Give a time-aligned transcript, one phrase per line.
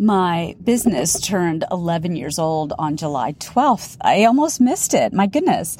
[0.00, 3.96] My business turned 11 years old on July 12th.
[4.00, 5.12] I almost missed it.
[5.12, 5.76] My goodness.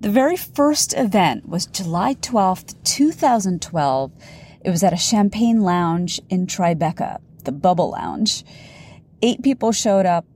[0.00, 4.12] The very first event was July 12th, 2012.
[4.64, 8.44] It was at a champagne lounge in Tribeca, the Bubble Lounge.
[9.20, 10.26] Eight people showed up,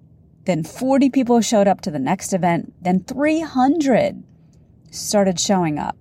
[0.46, 4.24] then 40 people showed up to the next event, then 300
[4.90, 5.96] started showing up.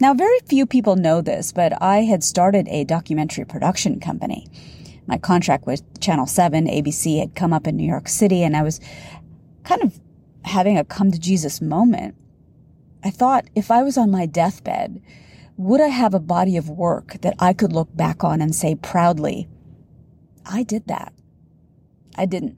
[0.00, 4.48] Now, very few people know this, but I had started a documentary production company
[5.06, 8.62] my contract with Channel 7, ABC had come up in New York City and I
[8.62, 8.80] was
[9.62, 10.00] kind of
[10.44, 12.14] having a come to Jesus moment.
[13.02, 15.02] I thought if I was on my deathbed,
[15.56, 18.74] would I have a body of work that I could look back on and say
[18.74, 19.48] proudly,
[20.44, 21.12] I did that.
[22.16, 22.56] I didn't.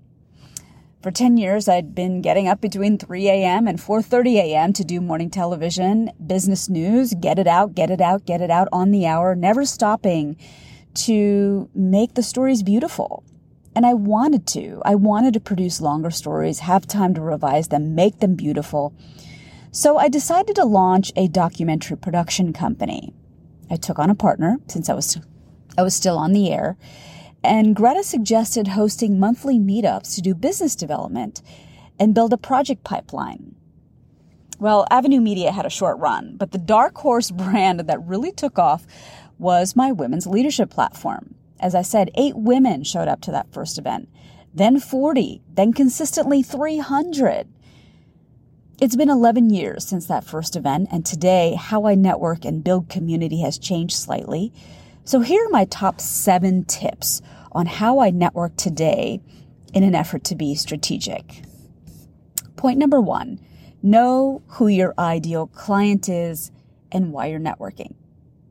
[1.03, 3.69] For 10 years, I'd been getting up between 3 a.m.
[3.69, 4.73] and 4.30 a.m.
[4.73, 8.67] to do morning television, business news, get it out, get it out, get it out
[8.73, 10.37] on the hour, never stopping
[10.97, 13.25] to make the stories beautiful.
[13.75, 14.81] And I wanted to.
[14.85, 18.95] I wanted to produce longer stories, have time to revise them, make them beautiful.
[19.71, 23.13] So I decided to launch a documentary production company.
[23.71, 25.19] I took on a partner since I was
[25.77, 26.79] I was still on the air,
[27.45, 31.43] and Greta suggested hosting monthly meetups to do business development
[31.99, 33.55] and build a project pipeline.
[34.59, 38.59] Well, Avenue Media had a short run, but the dark horse brand that really took
[38.59, 38.87] off
[39.39, 41.35] was my women's leadership platform.
[41.61, 44.09] As I said, eight women showed up to that first event,
[44.55, 47.49] then 40, then consistently 300.
[48.81, 52.91] It's been 11 years since that first event, and today, how I network and build
[52.91, 54.53] community has changed slightly.
[55.05, 59.21] So, here are my top seven tips on how I network today
[59.73, 61.43] in an effort to be strategic.
[62.57, 63.41] Point number one
[63.83, 66.51] know who your ideal client is
[66.91, 67.95] and why you're networking.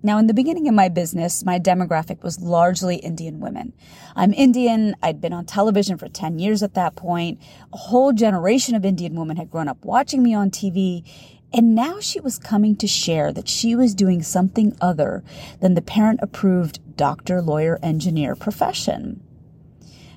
[0.05, 3.73] Now, in the beginning of my business, my demographic was largely Indian women.
[4.15, 4.95] I'm Indian.
[5.01, 7.41] I'd been on television for 10 years at that point.
[7.73, 11.03] A whole generation of Indian women had grown up watching me on TV.
[11.51, 15.23] And now she was coming to share that she was doing something other
[15.59, 19.21] than the parent approved doctor, lawyer, engineer profession.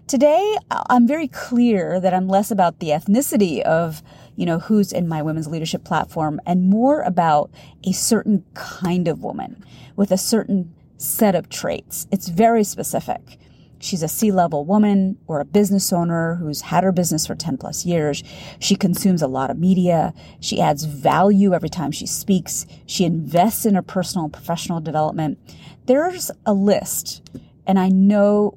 [0.06, 4.02] Today, I'm very clear that I'm less about the ethnicity of
[4.38, 7.50] you know, who's in my women's leadership platform and more about
[7.82, 9.64] a certain kind of woman
[9.96, 12.06] with a certain set of traits.
[12.12, 13.40] It's very specific.
[13.80, 17.56] She's a C level woman or a business owner who's had her business for 10
[17.58, 18.22] plus years.
[18.60, 20.14] She consumes a lot of media.
[20.38, 22.64] She adds value every time she speaks.
[22.86, 25.38] She invests in her personal and professional development.
[25.86, 27.28] There's a list
[27.66, 28.56] and I know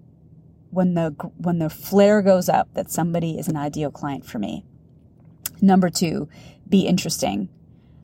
[0.70, 4.64] when the, when the flare goes up that somebody is an ideal client for me.
[5.62, 6.28] Number two,
[6.68, 7.50] be interesting.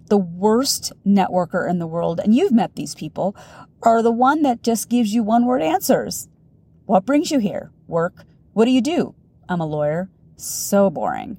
[0.09, 3.35] The worst networker in the world, and you've met these people,
[3.81, 6.29] are the one that just gives you one word answers.
[6.85, 7.71] What brings you here?
[7.87, 8.23] Work.
[8.53, 9.15] What do you do?
[9.49, 10.09] I'm a lawyer.
[10.37, 11.37] So boring.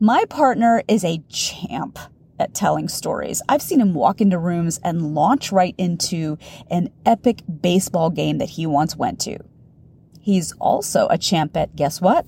[0.00, 1.98] My partner is a champ
[2.38, 3.40] at telling stories.
[3.48, 6.38] I've seen him walk into rooms and launch right into
[6.70, 9.38] an epic baseball game that he once went to.
[10.20, 12.26] He's also a champ at guess what?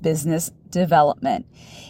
[0.00, 1.46] Business development.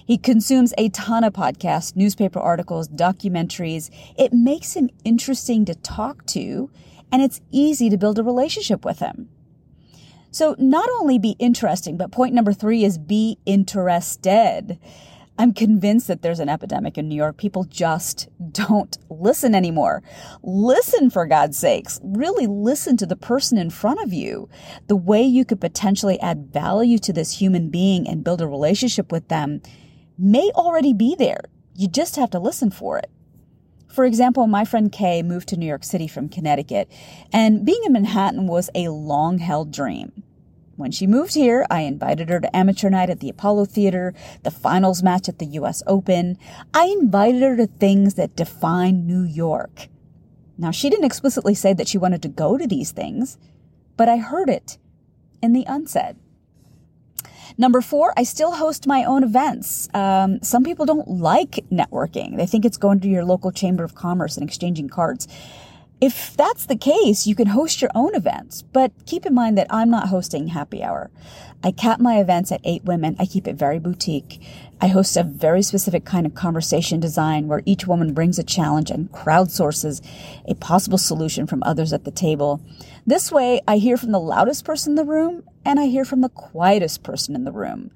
[0.06, 3.91] He consumes a ton of podcasts, newspaper articles, documentaries.
[4.16, 6.70] It makes him interesting to talk to,
[7.10, 9.28] and it's easy to build a relationship with him.
[10.30, 14.78] So not only be interesting, but point number three is be interested.
[15.38, 17.36] I'm convinced that there's an epidemic in New York.
[17.36, 20.02] People just don't listen anymore.
[20.42, 22.00] Listen for God's sakes.
[22.02, 24.48] Really listen to the person in front of you.
[24.86, 29.12] The way you could potentially add value to this human being and build a relationship
[29.12, 29.60] with them
[30.19, 31.42] may already be there.
[31.75, 33.10] You just have to listen for it.
[33.88, 36.91] For example, my friend Kay moved to New York City from Connecticut,
[37.32, 40.22] and being in Manhattan was a long held dream.
[40.76, 44.50] When she moved here, I invited her to amateur night at the Apollo Theater, the
[44.50, 46.37] finals match at the US Open.
[46.75, 49.88] I invited her to things that define New York.
[50.59, 53.38] Now, she didn't explicitly say that she wanted to go to these things,
[53.97, 54.76] but I heard it
[55.43, 56.17] in the unsaid.
[57.58, 59.88] Number four, I still host my own events.
[59.94, 62.37] Um, some people don't like networking.
[62.37, 65.26] They think it's going to your local chamber of commerce and exchanging cards.
[65.98, 69.66] If that's the case, you can host your own events, but keep in mind that
[69.70, 71.10] I'm not hosting happy hour.
[71.64, 73.16] I cap my events at eight women.
[73.19, 74.43] I keep it very boutique.
[74.78, 78.90] I host a very specific kind of conversation design where each woman brings a challenge
[78.90, 80.06] and crowdsources
[80.46, 82.60] a possible solution from others at the table.
[83.06, 86.20] This way, I hear from the loudest person in the room and I hear from
[86.20, 87.90] the quietest person in the room.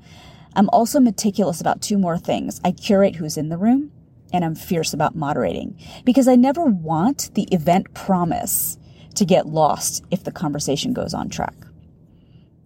[0.57, 2.63] I'm also meticulous about two more things.
[2.65, 3.93] I curate who's in the room
[4.33, 8.79] and I'm fierce about moderating because I never want the event promise
[9.15, 11.55] to get lost if the conversation goes on track.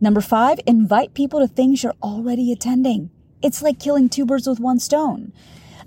[0.00, 3.10] Number five, invite people to things you're already attending.
[3.42, 5.32] It's like killing two birds with one stone.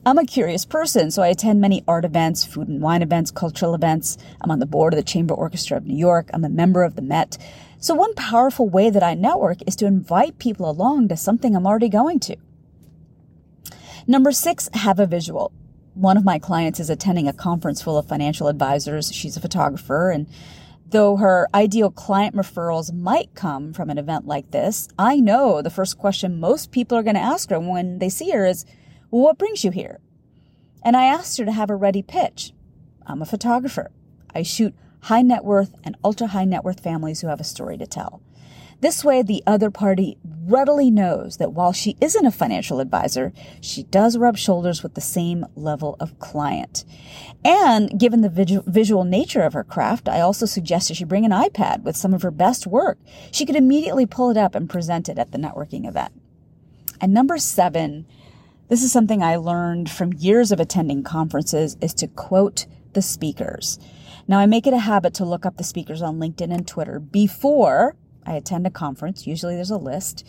[0.05, 3.75] I'm a curious person, so I attend many art events, food and wine events, cultural
[3.75, 4.17] events.
[4.39, 6.29] I'm on the board of the Chamber Orchestra of New York.
[6.33, 7.37] I'm a member of the Met.
[7.79, 11.67] So one powerful way that I network is to invite people along to something I'm
[11.67, 12.37] already going to.
[14.07, 15.51] Number six, have a visual.
[15.97, 19.11] One of my clients is attending a conference full of financial advisors.
[19.11, 20.27] She's a photographer and
[20.89, 25.69] Though her ideal client referrals might come from an event like this, I know the
[25.69, 28.65] first question most people are going to ask her when they see her is,
[29.11, 29.99] well, what brings you here?
[30.85, 32.53] And I asked her to have a ready pitch.
[33.05, 33.91] I'm a photographer.
[34.33, 37.77] I shoot high net worth and ultra high net worth families who have a story
[37.77, 38.21] to tell.
[38.79, 40.17] This way, the other party
[40.47, 45.01] readily knows that while she isn't a financial advisor, she does rub shoulders with the
[45.01, 46.85] same level of client.
[47.43, 51.83] And given the visual nature of her craft, I also suggested she bring an iPad
[51.83, 52.97] with some of her best work.
[53.31, 56.13] She could immediately pull it up and present it at the networking event.
[56.99, 58.07] And number seven,
[58.69, 63.79] this is something I learned from years of attending conferences is to quote the speakers.
[64.27, 66.99] Now I make it a habit to look up the speakers on LinkedIn and Twitter
[66.99, 67.95] before
[68.27, 69.25] I attend a conference.
[69.25, 70.25] Usually there's a list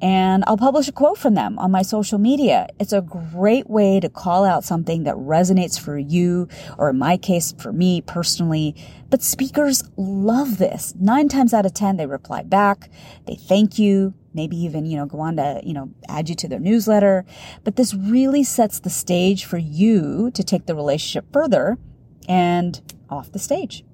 [0.00, 2.68] and I'll publish a quote from them on my social media.
[2.78, 7.16] It's a great way to call out something that resonates for you, or in my
[7.16, 8.76] case, for me personally.
[9.10, 10.94] But speakers love this.
[11.00, 12.90] Nine times out of 10, they reply back.
[13.26, 14.14] They thank you.
[14.34, 17.24] Maybe even, you know, go on to, you know, add you to their newsletter.
[17.64, 21.76] But this really sets the stage for you to take the relationship further
[22.28, 22.80] and
[23.10, 23.84] off the stage.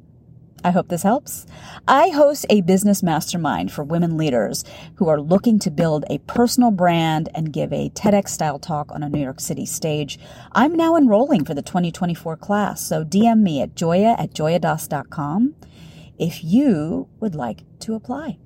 [0.65, 1.47] I hope this helps.
[1.87, 4.65] I host a business mastermind for women leaders
[4.95, 9.03] who are looking to build a personal brand and give a TEDx style talk on
[9.03, 10.19] a New York City stage.
[10.53, 15.55] I'm now enrolling for the 2024 class, so DM me at joya at joyadas.com
[16.19, 18.39] if you would like to apply.